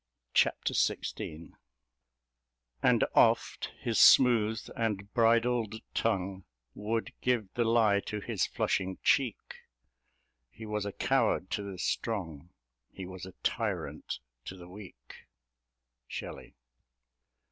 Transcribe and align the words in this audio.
Chapter 0.33 0.73
XVI 0.73 1.51
And 2.81 3.03
oft 3.13 3.69
his 3.79 3.99
smooth 3.99 4.59
and 4.75 5.13
bridled 5.13 5.75
tongue 5.93 6.43
Would 6.73 7.13
give 7.21 7.53
the 7.53 7.65
lie 7.65 7.99
to 8.07 8.19
his 8.19 8.47
flushing 8.47 8.97
cheek: 9.03 9.57
He 10.49 10.65
was 10.65 10.87
a 10.87 10.91
coward 10.91 11.51
to 11.51 11.61
the 11.61 11.77
strong: 11.77 12.49
He 12.91 13.05
was 13.05 13.27
a 13.27 13.33
tyrant 13.43 14.17
to 14.45 14.57
the 14.57 14.67
weak. 14.67 15.27
SHELLEY. 16.07 16.55